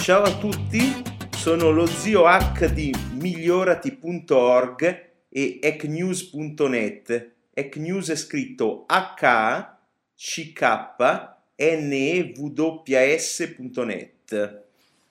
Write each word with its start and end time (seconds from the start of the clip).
Ciao 0.00 0.22
a 0.22 0.38
tutti, 0.38 0.80
sono 1.36 1.70
lo 1.70 1.84
zio 1.84 2.24
H 2.24 2.72
di 2.72 2.90
migliorati.org 3.18 5.10
e 5.28 5.58
ecnews.net. 5.60 7.32
Ecnews 7.52 8.08
è 8.08 8.16
scritto 8.16 8.86
H 8.86 9.76
C 10.16 10.52
K 10.54 10.64
N 11.54 11.90
E 11.92 12.32
W 12.34 12.82
S.net 13.18 14.62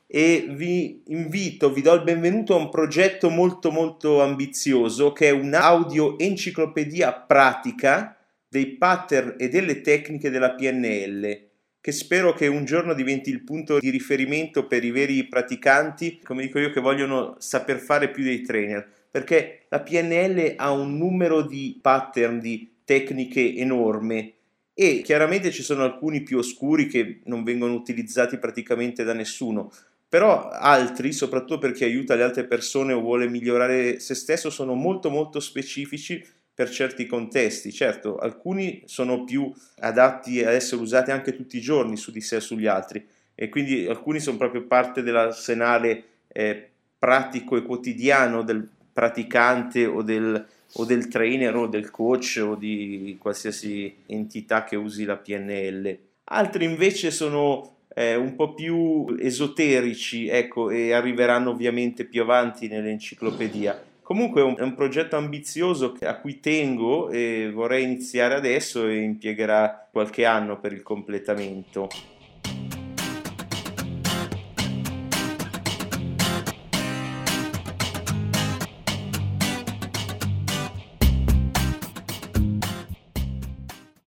e 0.08 0.48
vi 0.50 1.04
invito, 1.06 1.72
vi 1.72 1.82
do 1.84 1.94
il 1.94 2.02
benvenuto 2.02 2.56
a 2.56 2.58
un 2.58 2.70
progetto 2.70 3.30
molto 3.30 3.70
molto 3.70 4.24
ambizioso 4.24 5.14
che 5.14 5.28
è 5.28 5.32
un'audio 5.32 6.18
enciclopedia 6.18 7.14
pratica 7.14 8.18
dei 8.48 8.76
pattern 8.76 9.36
e 9.38 9.50
delle 9.50 9.82
tecniche 9.82 10.32
della 10.32 10.56
PNL 10.56 11.49
che 11.90 11.92
spero 11.92 12.34
che 12.34 12.46
un 12.46 12.66
giorno 12.66 12.94
diventi 12.94 13.32
il 13.32 13.44
punto 13.44 13.80
di 13.80 13.90
riferimento 13.90 14.68
per 14.68 14.84
i 14.84 14.92
veri 14.92 15.28
praticanti, 15.28 16.20
come 16.24 16.44
dico 16.44 16.60
io, 16.60 16.70
che 16.70 16.80
vogliono 16.80 17.36
saper 17.40 17.80
fare 17.80 18.12
più 18.12 18.24
dei 18.24 18.44
trainer, 18.44 18.88
perché 19.10 19.66
la 19.70 19.82
PNL 19.82 20.54
ha 20.58 20.72
un 20.72 20.98
numero 20.98 21.42
di 21.42 21.80
pattern, 21.82 22.40
di 22.40 22.76
tecniche 22.86 23.56
enorme 23.56 24.34
e 24.76 25.02
chiaramente 25.04 25.50
ci 25.50 25.64
sono 25.64 25.84
alcuni 25.84 26.22
più 26.22 26.38
oscuri 26.38 26.88
che 26.88 27.22
non 27.24 27.44
vengono 27.44 27.74
utilizzati 27.74 28.38
praticamente 28.38 29.04
da 29.04 29.14
nessuno, 29.14 29.72
però 30.08 30.48
altri, 30.48 31.12
soprattutto 31.12 31.58
per 31.58 31.72
chi 31.72 31.86
aiuta 31.86 32.14
le 32.14 32.24
altre 32.24 32.46
persone 32.46 32.94
o 32.94 33.02
vuole 33.02 33.28
migliorare 33.28 34.00
se 34.00 34.14
stesso, 34.14 34.52
sono 34.52 34.76
molto 34.76 35.10
molto 35.10 35.40
specifici 35.40 36.24
per 36.60 36.70
certi 36.70 37.06
contesti. 37.06 37.72
Certo, 37.72 38.18
alcuni 38.18 38.82
sono 38.84 39.24
più 39.24 39.50
adatti 39.80 40.44
ad 40.44 40.54
essere 40.54 40.82
usati 40.82 41.10
anche 41.10 41.34
tutti 41.34 41.56
i 41.56 41.62
giorni 41.62 41.96
su 41.96 42.12
di 42.12 42.20
sé 42.20 42.36
o 42.36 42.42
sugli 42.42 42.68
altri 42.68 43.08
e 43.34 43.48
quindi 43.48 43.88
alcuni 43.88 44.20
sono 44.20 44.36
proprio 44.36 44.64
parte 44.64 45.02
dell'arsenale 45.02 46.04
eh, 46.28 46.68
pratico 47.00 47.56
e 47.56 47.62
quotidiano 47.62 48.44
del 48.44 48.68
praticante 48.92 49.86
o 49.86 50.02
del, 50.02 50.46
o 50.74 50.84
del 50.84 51.08
trainer 51.08 51.56
o 51.56 51.68
del 51.68 51.92
coach 51.92 52.44
o 52.46 52.56
di 52.56 53.16
qualsiasi 53.18 53.96
entità 54.08 54.66
che 54.66 54.76
usi 54.76 55.06
la 55.06 55.16
PNL. 55.16 55.98
Altri 56.26 56.66
invece 56.66 57.10
sono 57.10 57.78
eh, 57.96 58.16
un 58.16 58.36
po' 58.36 58.54
più 58.54 59.16
esoterici, 59.18 60.28
ecco, 60.28 60.72
e 60.72 60.92
arriveranno 60.92 61.52
ovviamente 61.52 62.04
più 62.04 62.22
avanti 62.22 62.68
nell'enciclopedia. 62.68 63.88
Comunque 64.10 64.42
è 64.42 64.44
un, 64.44 64.56
è 64.58 64.64
un 64.64 64.74
progetto 64.74 65.18
ambizioso 65.18 65.96
a 66.02 66.16
cui 66.16 66.40
tengo 66.40 67.12
e 67.12 67.52
vorrei 67.54 67.84
iniziare 67.84 68.34
adesso 68.34 68.88
e 68.88 69.02
impiegherà 69.02 69.88
qualche 69.92 70.26
anno 70.26 70.60
per 70.60 70.74
il 70.74 70.82
completamento. 70.82 71.88